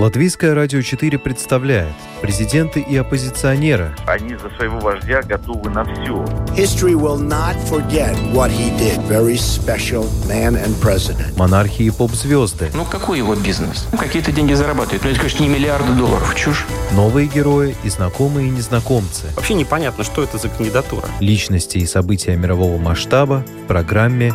[0.00, 3.94] Латвийское радио 4 представляет президенты и оппозиционеры.
[4.06, 6.24] Они за своего вождя готовы на все.
[6.56, 8.98] History will not forget what he did.
[9.10, 11.36] Very special man and president.
[11.36, 12.70] Монархии и поп-звезды.
[12.72, 13.88] Ну, какой его бизнес?
[13.92, 15.04] Ну, какие-то деньги зарабатывает.
[15.04, 16.34] Ну, это, конечно, не миллиарды долларов.
[16.34, 16.64] Чушь.
[16.92, 19.26] Новые герои и знакомые и незнакомцы.
[19.36, 21.04] Вообще непонятно, что это за кандидатура.
[21.20, 24.32] Личности и события мирового масштаба в программе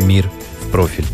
[0.00, 0.30] «Мир
[0.60, 1.06] в профиль».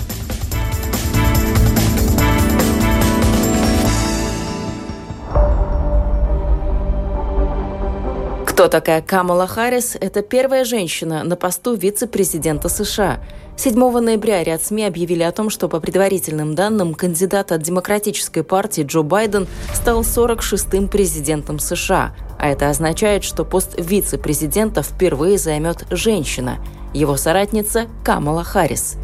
[8.61, 9.97] Кто такая Камала Харрис?
[9.99, 13.21] Это первая женщина на посту вице-президента США.
[13.57, 18.83] 7 ноября ряд СМИ объявили о том, что по предварительным данным кандидат от Демократической партии
[18.83, 22.15] Джо Байден стал 46-м президентом США.
[22.39, 26.59] А это означает, что пост вице-президента впервые займет женщина.
[26.93, 28.99] Его соратница Камала Харрис.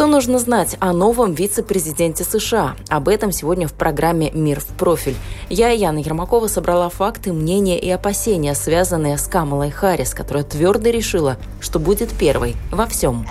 [0.00, 2.74] Что нужно знать о новом вице-президенте США?
[2.88, 5.14] Об этом сегодня в программе «Мир в профиль».
[5.52, 11.38] Я, Яна Ермакова, собрала факты, мнения и опасения, связанные с Камалой Харрис, которая твердо решила,
[11.60, 13.26] что будет первой во всем.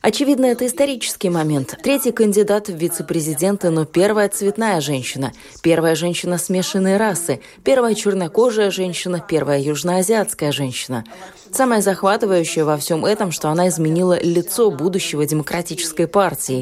[0.00, 1.78] Очевидно, это исторический момент.
[1.84, 9.24] Третий кандидат в вице-президенты, но первая цветная женщина, первая женщина смешанной расы, первая чернокожая женщина,
[9.26, 11.04] первая южноазиатская женщина.
[11.52, 16.60] Самое захватывающее во всем этом, что она изменила лицо будущего демократической партии.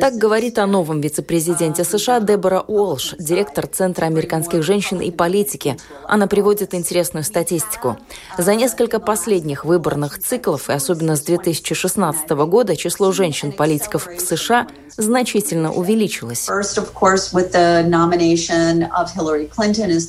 [0.00, 5.76] Так говорит о новом вице-президенте США Дебора Уолш, директор Центра американских женщин и политики.
[6.06, 7.96] Она приводит интересную статистику.
[8.38, 15.72] За несколько последних выборных циклов, и особенно с 2016 года, число женщин-политиков в США значительно
[15.72, 16.48] увеличилось.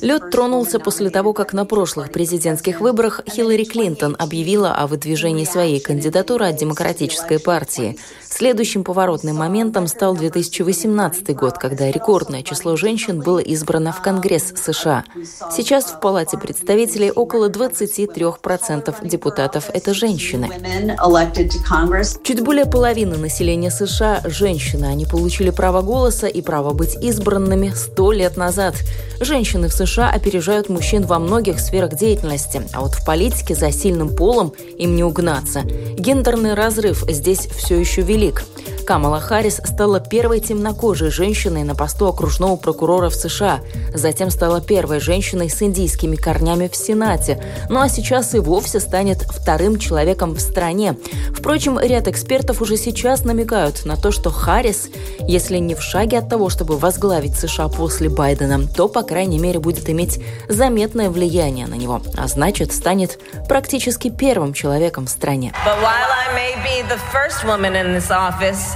[0.02, 5.80] Лед тронулся после того, как на прошлых президентских выборах Хиллари Клинтон объявила о выдвижении своей
[5.80, 7.98] кандидатуры от Демократической партии.
[8.28, 15.04] Следующим поворотным моментом стал 2018 год, когда рекордное число женщин было избрано в Конгресс США.
[15.50, 20.50] Сейчас в Палате представителей около 23% депутатов– это женщины.
[22.22, 24.86] Чуть более половины населения США– женщины.
[24.86, 28.74] Они получили право голоса и право быть избранными сто лет назад.
[29.20, 34.14] Женщины в США опережают мужчин во многих сферах деятельности, а вот в политике за сильным
[34.14, 35.62] полом им не угнаться.
[35.62, 38.44] Гендерный разрыв здесь все еще велик.
[38.84, 43.60] Камала Харрис стала первой темнокожей женщиной на посту окружного прокурора в США.
[43.94, 47.42] Затем стала первой женщиной с индийскими корнями в Сенате.
[47.70, 50.96] Ну а сейчас и вовсе станет вторым человеком в стране.
[51.34, 54.90] Впрочем, ряд экспертов уже сейчас намекают на то, что Харрис,
[55.20, 59.60] если не в шаге от того, чтобы возглавить США после Байдена, то, по крайней мере,
[59.60, 63.18] будет иметь заметное влияние на него, а значит, станет
[63.48, 65.54] практически первым человеком в стране.
[65.64, 68.73] But while I may be the first woman in this office,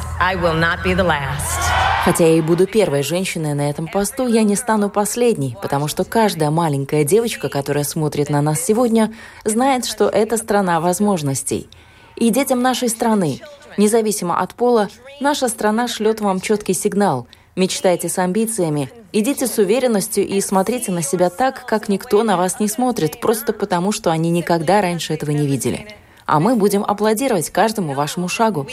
[2.04, 6.04] Хотя я и буду первой женщиной на этом посту, я не стану последней, потому что
[6.04, 9.12] каждая маленькая девочка, которая смотрит на нас сегодня,
[9.44, 11.69] знает, что это страна возможностей.
[12.16, 13.41] И детям нашей страны,
[13.76, 14.88] независимо от пола,
[15.20, 17.26] наша страна шлет вам четкий сигнал.
[17.56, 22.60] Мечтайте с амбициями, идите с уверенностью и смотрите на себя так, как никто на вас
[22.60, 25.87] не смотрит, просто потому, что они никогда раньше этого не видели
[26.28, 28.66] а мы будем аплодировать каждому вашему шагу.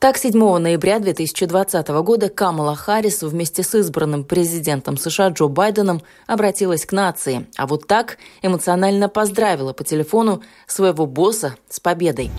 [0.00, 6.86] Так, 7 ноября 2020 года Камала Харрис вместе с избранным президентом США Джо Байденом обратилась
[6.86, 12.30] к нации, а вот так эмоционально поздравила по телефону своего босса с победой.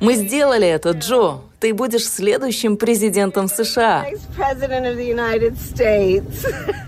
[0.00, 1.40] Мы сделали это, Джо!
[1.58, 4.06] Ты будешь следующим президентом США.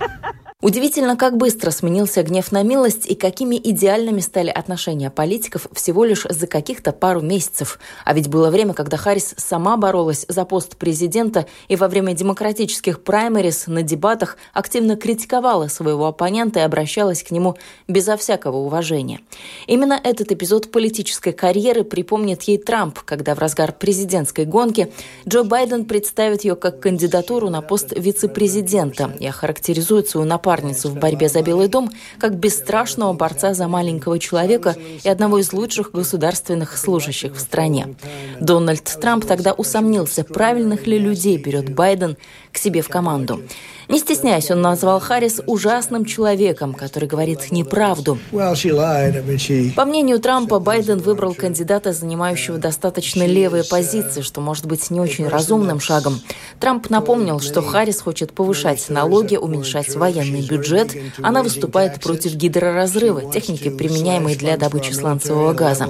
[0.60, 6.26] Удивительно, как быстро сменился гнев на милость и какими идеальными стали отношения политиков всего лишь
[6.28, 7.78] за каких-то пару месяцев.
[8.04, 13.04] А ведь было время, когда Харрис сама боролась за пост президента и во время демократических
[13.04, 17.56] праймерис на дебатах активно критиковала своего оппонента и обращалась к нему
[17.86, 19.20] безо всякого уважения.
[19.68, 24.92] Именно этот эпизод политической карьеры припомнит ей Трамп, когда в разгар президентской гонки
[25.24, 30.94] Джо Байден представит ее как кандидатуру на пост вице-президента и охарактеризует свою нападку напарницу в
[30.94, 36.76] борьбе за Белый дом как бесстрашного борца за маленького человека и одного из лучших государственных
[36.76, 37.96] служащих в стране.
[38.40, 42.16] Дональд Трамп тогда усомнился, правильных ли людей берет Байден
[42.52, 43.40] к себе в команду.
[43.88, 48.18] Не стесняясь, он назвал Харрис ужасным человеком, который говорит неправду.
[48.30, 55.26] По мнению Трампа, Байден выбрал кандидата, занимающего достаточно левые позиции, что может быть не очень
[55.26, 56.20] разумным шагом.
[56.60, 63.32] Трамп напомнил, что Харрис хочет повышать налоги, уменьшать военные огромный бюджет, она выступает против гидроразрыва,
[63.32, 65.88] техники, применяемой для добычи сланцевого газа.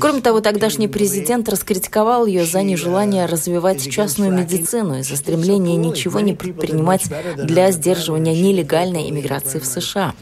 [0.00, 6.20] Кроме того, тогдашний президент раскритиковал ее за нежелание развивать частную медицину и за стремление ничего
[6.20, 7.04] не предпринимать
[7.36, 10.14] для сдерживания нелегальной иммиграции в США.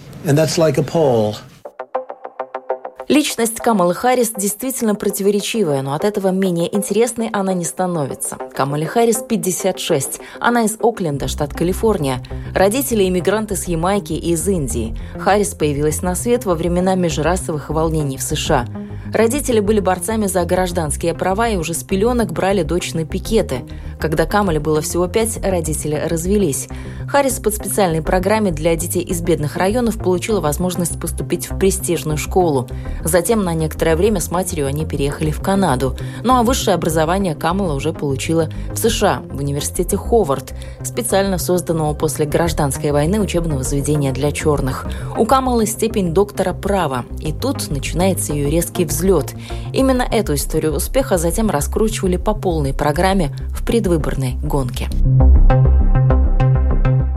[3.21, 8.37] Личность Камалы Харрис действительно противоречивая, но от этого менее интересной она не становится.
[8.55, 10.21] Камале Харрис 56.
[10.41, 12.23] Она из Окленда, штат Калифорния.
[12.55, 14.97] Родители– иммигранты с Ямайки и из Индии.
[15.19, 18.65] Харрис появилась на свет во времена межрасовых волнений в США.
[19.12, 23.62] Родители были борцами за гражданские права и уже с пеленок брали дочь на пикеты.
[23.99, 26.69] Когда Камале было всего пять, родители развелись.
[27.09, 32.69] Харрис под специальной программе для детей из бедных районов получила возможность поступить в престижную школу.
[33.03, 35.97] Затем на некоторое время с матерью они переехали в Канаду.
[36.23, 40.55] Ну а высшее образование Камала уже получила в США, в университете Ховард,
[40.85, 44.87] специально созданного после гражданской войны учебного заведения для черных.
[45.19, 49.35] У Камалы степень доктора права, и тут начинается ее резкий взлет.
[49.73, 54.88] Именно эту историю успеха затем раскручивали по полной программе в предвыборной гонке.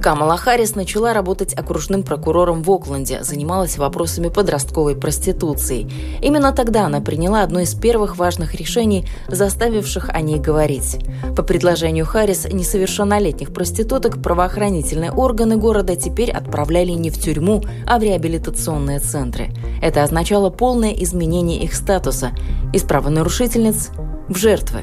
[0.03, 5.89] Камала Харрис начала работать окружным прокурором в Окленде, занималась вопросами подростковой проституции.
[6.21, 10.97] Именно тогда она приняла одно из первых важных решений, заставивших о ней говорить.
[11.37, 18.03] По предложению Харрис несовершеннолетних проституток правоохранительные органы города теперь отправляли не в тюрьму, а в
[18.03, 19.53] реабилитационные центры.
[19.81, 22.31] Это означало полное изменение их статуса
[22.73, 23.91] из правонарушительниц
[24.27, 24.81] в жертвы.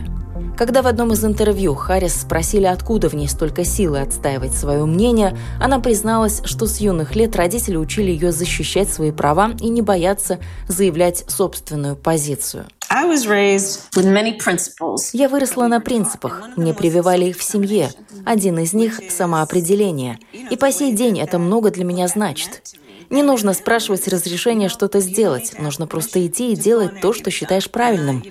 [0.61, 5.35] Когда в одном из интервью Харрис спросили, откуда в ней столько силы отстаивать свое мнение,
[5.59, 10.39] она призналась, что с юных лет родители учили ее защищать свои права и не бояться
[10.69, 12.67] заявлять собственную позицию.
[15.15, 16.43] Я выросла на принципах.
[16.57, 17.89] Мне прививали их в семье.
[18.27, 20.19] Один из них– самоопределение.
[20.51, 22.63] И по сей день это много для меня значит.
[23.11, 25.55] Не нужно спрашивать разрешения что-то сделать.
[25.59, 28.23] Нужно просто идти и делать то, что считаешь правильным.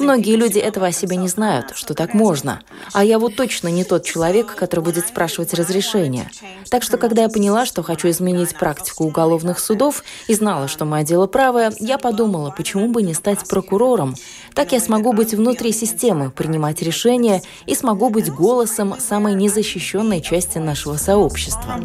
[0.00, 2.60] Многие люди этого о себе не знают, что так можно.
[2.92, 6.28] А я вот точно не тот человек, который будет спрашивать разрешения.
[6.68, 11.04] Так что, когда я поняла, что хочу изменить практику уголовных судов и знала, что мое
[11.04, 14.16] дело правое, я подумала, почему бы не стать прокурором.
[14.52, 20.58] Так я смогу быть внутри системы, принимать решения и смогу быть голосом самой незащищенной части
[20.58, 21.76] нашего сообщества.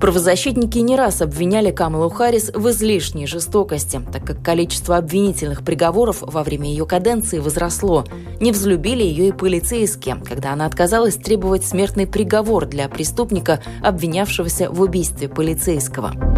[0.00, 6.42] Правозащитники не раз обвиняли Камалу Харрис в излишней жестокости, так как количество обвинительных приговоров во
[6.42, 8.06] время ее каденции возросло.
[8.40, 14.80] Не взлюбили ее и полицейские, когда она отказалась требовать смертный приговор для преступника, обвинявшегося в
[14.80, 16.29] убийстве полицейского.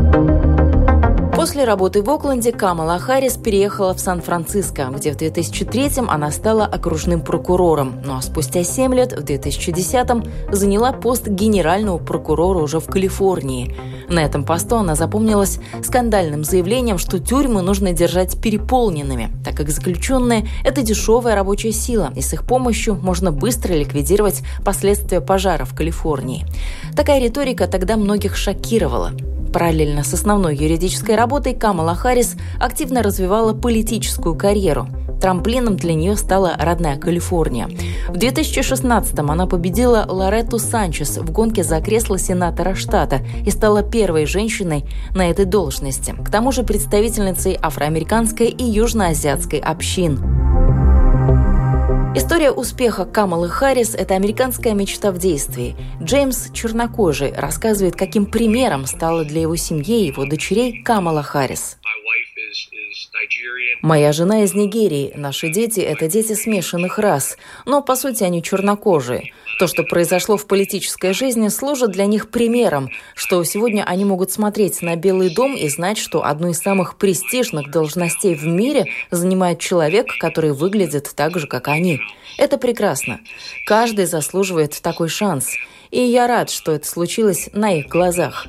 [1.43, 7.21] После работы в Окленде Камала Харрис переехала в Сан-Франциско, где в 2003-м она стала окружным
[7.21, 10.23] прокурором, ну а спустя 7 лет, в 2010-м,
[10.53, 13.75] заняла пост генерального прокурора уже в Калифорнии.
[14.09, 20.47] На этом посту она запомнилась скандальным заявлением, что тюрьмы нужно держать переполненными, так как заключенные–
[20.65, 26.47] это дешевая рабочая сила, и с их помощью можно быстро ликвидировать последствия пожара в Калифорнии.
[26.95, 29.11] Такая риторика тогда многих шокировала.
[29.53, 34.87] Параллельно с основной юридической работой Камала Харрис активно развивала политическую карьеру.
[35.21, 37.69] Трамплином для нее стала родная Калифорния.
[38.09, 44.27] В 2016-м она победила Лоретту Санчес в гонке за кресло сенатора штата и стала первой
[44.27, 44.85] женщиной
[45.15, 46.13] на этой должности.
[46.13, 50.32] К тому же представительницей афроамериканской и южноазиатской общин.
[52.15, 55.75] История успеха Камалы Харрис– это американская мечта в действии.
[56.03, 61.79] Джеймс Чернокожий рассказывает, каким примером стала для его семьи и его дочерей Камала Харрис.
[63.81, 65.13] Моя жена из Нигерии.
[65.17, 67.37] Наши дети– это дети смешанных рас.
[67.67, 69.33] Но, по сути, они чернокожие.
[69.59, 74.83] То, что произошло в политической жизни, служит для них примером, что сегодня они могут смотреть
[74.83, 80.07] на Белый дом и знать, что одну из самых престижных должностей в мире занимает человек,
[80.21, 82.01] который выглядит так же, как они.
[82.39, 83.21] Это прекрасно.
[83.67, 85.49] Каждый заслуживает такой шанс.
[85.93, 88.47] И я рад, что это случилось на их глазах.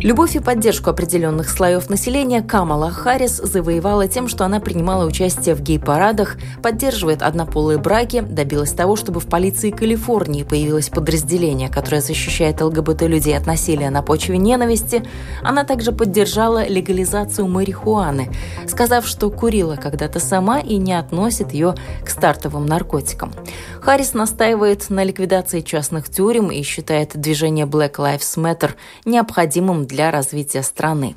[0.00, 5.62] Любовь и поддержку определенных слоев населения Камала Харрис завоевала тем, что она принимала участие в
[5.62, 13.36] гей-парадах, поддерживает однополые браки, добилась того, чтобы в полиции Калифорнии появилось подразделение, которое защищает ЛГБТ-людей
[13.38, 15.02] от насилия на почве ненависти.
[15.42, 18.30] Она также поддержала легализацию марихуаны,
[18.66, 21.74] сказав, что курила когда-то сама и не относит ее
[22.04, 23.32] к стартовым наркотикам.
[23.80, 24.49] Харрис настаивает
[24.90, 28.70] на ликвидации частных тюрем и считает движение Black Lives Matter,
[29.04, 31.14] необходимым для развития страны.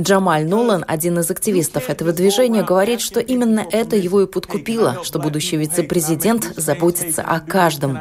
[0.00, 5.18] Джамаль Нулан, один из активистов этого движения, говорит, что именно это его и подкупило, что
[5.18, 7.98] будущий вице-президент заботится о каждом.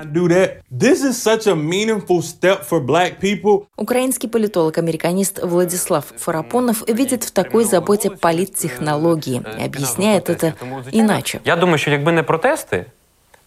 [3.78, 10.54] Украинский политолог-американист Владислав Фарапонов видит в такой заботе политтехнологии и объясняет это
[10.92, 11.40] иначе.
[11.46, 12.86] Я думаю, що якби не протести,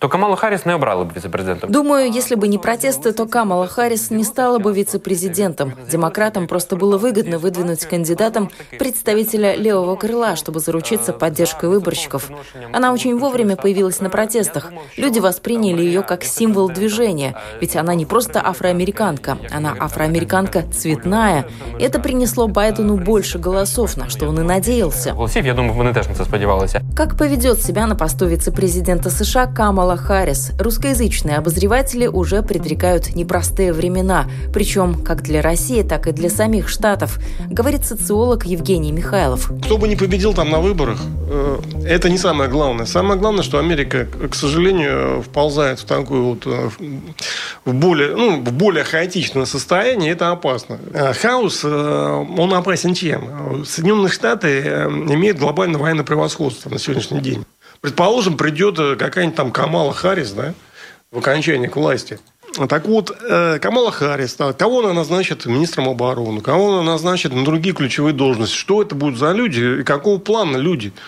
[0.03, 1.71] то Камалу Харрис не обрали бы вице-президентом.
[1.71, 5.75] Думаю, если бы не протесты, то Камала Харрис не стала бы вице-президентом.
[5.89, 12.31] Демократам просто было выгодно выдвинуть кандидатом представителя левого крыла, чтобы заручиться поддержкой выборщиков.
[12.73, 14.73] Она очень вовремя появилась на протестах.
[14.97, 21.47] Люди восприняли ее как символ движения, ведь она не просто афроамериканка, она афроамериканка цветная.
[21.79, 25.13] Это принесло Байдену больше голосов, на что он и надеялся.
[25.13, 26.83] Голосів, я думаю, вони теж на це сподівалися.
[26.97, 33.75] Как поведет себя на посту вице-президента США Камала Камала Харрис, русскоязычные обозреватели уже предрекают непростые
[33.75, 37.19] времена, причем как для России, так и для самих Штатов,
[37.51, 39.51] говорит социолог Евгений Михайлов.
[39.65, 42.87] Кто бы ни победил там на выборах, э, это не самое главное.
[42.87, 46.71] Самое главное, что Америка, к сожалению, вползает в такую вот э,
[47.67, 50.79] в более, ну, в более хаотичное состояние, это опасно.
[50.95, 53.65] Э, хаос, он опасен чем?
[53.67, 54.61] Соединенные Штаты
[55.11, 57.45] имеют глобальное военное превосходство на сегодняшний день.
[57.83, 60.55] Предположим, придет э, какая-нибудь там Камала Харрис, да,
[61.11, 62.21] в окончании к власти.
[62.69, 67.75] Так вот, э, Камала Харрис, кого она назначит министром обороны, кого она назначит на другие
[67.75, 70.93] ключевые должности, что это будут за люди и какого плана люди–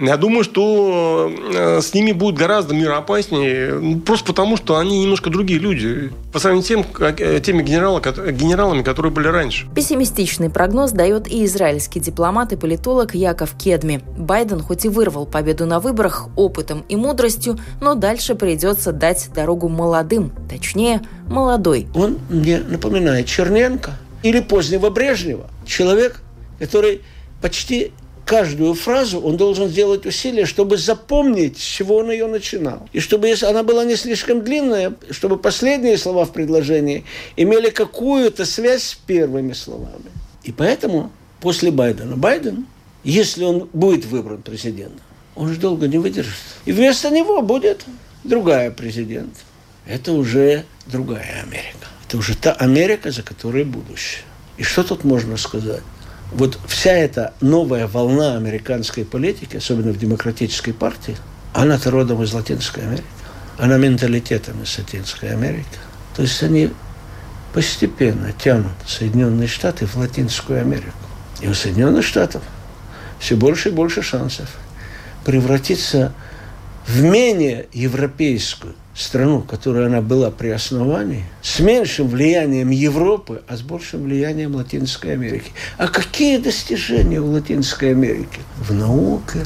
[0.00, 5.28] я думаю, что э, с ними будет гораздо мироопаснее, ну, просто потому, что они немножко
[5.28, 9.66] другие люди, по сравнению с тем, как, э, теми генералы, генералами, которые были раньше.
[9.74, 14.00] Пессимистичный прогноз дает и израильский дипломат и политолог Яков Кедми.
[14.16, 19.68] Байден хоть и вырвал победу на выборах опытом и мудростью, но дальше придется дать дорогу
[19.68, 21.86] молодым, точнее, молодой.
[21.94, 25.46] Он мне напоминает Черненко или позднего Брежнева.
[25.66, 26.22] Человек,
[26.58, 27.02] который
[27.40, 27.92] почти
[28.30, 32.88] каждую фразу он должен сделать усилия, чтобы запомнить, с чего он ее начинал.
[32.92, 37.04] И чтобы, если она была не слишком длинная, чтобы последние слова в предложении
[37.36, 40.12] имели какую-то связь с первыми словами.
[40.44, 41.10] И поэтому
[41.40, 42.68] после Байдена Байден,
[43.02, 45.00] если он будет выбран президентом,
[45.34, 46.32] он же долго не выдержит.
[46.66, 47.84] И вместо него будет
[48.22, 49.34] другая президент.
[49.86, 51.88] Это уже другая Америка.
[52.06, 54.22] Это уже та Америка, за которой будущее.
[54.56, 55.82] И что тут можно сказать?
[56.32, 61.16] Вот вся эта новая волна американской политики, особенно в демократической партии,
[61.52, 63.04] она-то родом из Латинской Америки.
[63.58, 65.66] Она менталитетом из Латинской Америки.
[66.14, 66.70] То есть они
[67.52, 70.92] постепенно тянут Соединенные Штаты в Латинскую Америку.
[71.40, 72.42] И у Соединенных Штатов
[73.18, 74.48] все больше и больше шансов
[75.24, 76.12] превратиться
[76.86, 83.62] в менее европейскую страну, которая она была при основании, с меньшим влиянием Европы, а с
[83.62, 85.52] большим влиянием Латинской Америки.
[85.78, 88.40] А какие достижения у Латинской Америки?
[88.58, 89.44] В науке,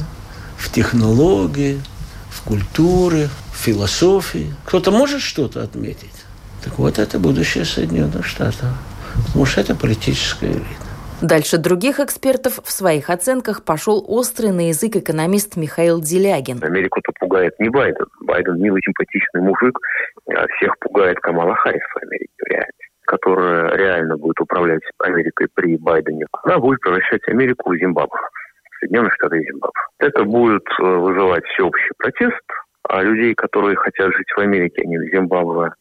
[0.57, 1.79] в технологии,
[2.29, 4.53] в культуре, в философии.
[4.65, 6.11] Кто-то может что-то отметить?
[6.63, 8.69] Так вот, это будущее Соединенных Штатов.
[9.27, 10.84] Потому что это политическая элита.
[11.21, 16.63] Дальше других экспертов в своих оценках пошел острый на язык экономист Михаил Делягин.
[16.63, 18.05] Америку-то пугает не Байден.
[18.21, 19.79] Байден милый, симпатичный мужик.
[20.27, 22.71] А всех пугает Камала Харрис в Америке реально
[23.05, 28.19] которая реально будет управлять Америкой при Байдене, она будет превращать Америку в Зимбабве.
[28.79, 29.81] Соединенные Штаты Зимбабве.
[29.99, 32.43] Это будет э, вызывать всеобщий протест,
[32.89, 35.71] а людей, которые хотят жить в Америке, а не в Зимбабве.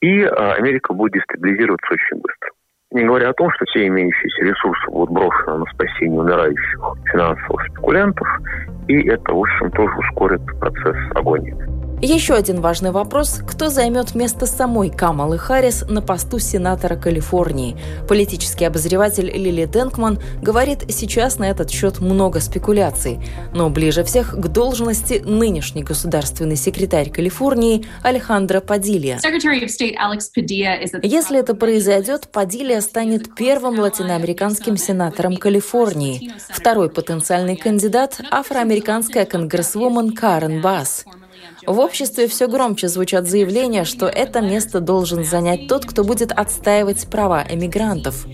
[0.00, 2.50] И а, Америка будет дестабилизироваться очень быстро.
[2.92, 6.80] Не говоря о том, что все имеющиеся ресурсы будут брошены на спасение умирающих
[7.12, 8.26] финансовых спекулянтов,
[8.88, 11.54] и это, в общем, тоже ускорит процесс агонии.
[12.02, 17.76] Еще один важный вопрос– кто займет место самой Камалы Харрис на посту сенатора Калифорнии?
[18.08, 23.20] Политический обозреватель Лили Денкман говорит, сейчас на этот счет много спекуляций.
[23.52, 29.18] Но ближе всех к должности нынешний государственный секретарь Калифорнии Алехандро Падилья.
[31.02, 36.32] Если это произойдет, Падилья станет первым латиноамериканским сенатором Калифорнии.
[36.48, 41.04] Второй потенциальный кандидат– афроамериканская конгрессвумен Карен Басс.
[41.66, 47.06] В обществе все громче звучат заявления, что это место должен занять тот, кто будет отстаивать
[47.08, 48.26] права эмигрантов.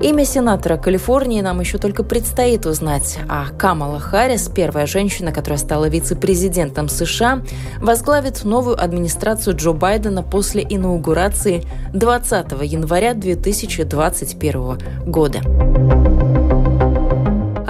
[0.00, 5.88] Имя сенатора Калифорнии нам еще только предстоит узнать, а Камала Харрис, первая женщина, которая стала
[5.88, 7.42] вице-президентом США,
[7.80, 16.49] возглавит новую администрацию Джо Байдена после инаугурации 20 января 2021 года.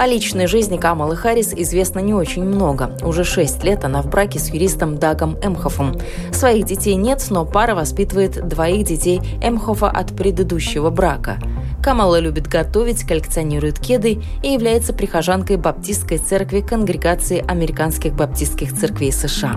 [0.01, 2.97] О личной жизни Камалы Харрис известно не очень много.
[3.03, 5.95] Уже шесть лет она в браке с юристом Дагом Эмхофом.
[6.31, 11.37] Своих детей нет, но пара воспитывает двоих детей Эмхофа от предыдущего брака.
[11.83, 19.53] Камала любит готовить, коллекционирует кеды и является прихожанкой Баптистской церкви Конгрегации американских баптистских церквей США.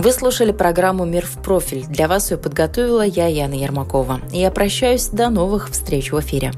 [0.00, 1.86] Вы слушали программу «Мир в профиль».
[1.86, 4.18] Для вас ее подготовила я, Яна Ермакова.
[4.32, 5.10] Я прощаюсь.
[5.10, 6.50] До новых встреч в эфире.